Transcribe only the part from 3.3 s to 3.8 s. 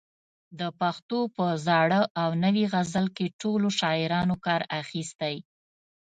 ټولو